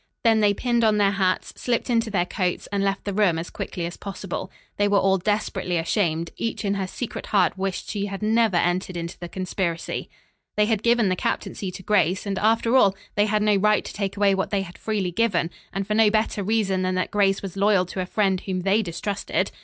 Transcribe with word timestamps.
Then 0.23 0.39
they 0.39 0.55
pinned 0.55 0.83
on 0.83 0.97
their 0.97 1.11
hats, 1.11 1.53
slipped 1.55 1.87
into 1.87 2.09
their 2.09 2.25
coats 2.25 2.65
and 2.71 2.83
left 2.83 3.05
the 3.05 3.13
room 3.13 3.37
as 3.37 3.51
quickly 3.51 3.85
as 3.85 3.97
possible. 3.97 4.49
They 4.77 4.87
were 4.87 4.97
all 4.97 5.19
desperately 5.19 5.77
ashamed; 5.77 6.31
each 6.37 6.65
in 6.65 6.73
her 6.73 6.87
secret 6.87 7.27
heart 7.27 7.55
wished 7.55 7.87
she 7.87 8.07
had 8.07 8.23
never 8.23 8.57
entered 8.57 8.97
into 8.97 9.19
the 9.19 9.29
conspiracy. 9.29 10.09
They 10.57 10.65
had 10.65 10.81
given 10.81 11.09
the 11.09 11.15
captaincy 11.15 11.69
to 11.69 11.83
Grace, 11.83 12.25
and 12.25 12.39
after 12.39 12.75
all, 12.75 12.95
they 13.13 13.27
had 13.27 13.43
no 13.43 13.55
right 13.57 13.85
to 13.85 13.93
take 13.93 14.17
away 14.17 14.33
what 14.33 14.49
they 14.49 14.63
had 14.63 14.75
freely 14.75 15.11
given, 15.11 15.51
and 15.71 15.85
for 15.85 15.93
no 15.93 16.09
better 16.09 16.41
reason 16.41 16.81
than 16.81 16.95
that 16.95 17.11
Grace 17.11 17.43
was 17.43 17.55
loyal 17.55 17.85
to 17.85 18.01
a 18.01 18.07
friend 18.07 18.41
whom 18.41 18.61
they 18.61 18.81
distrusted. 18.81 19.51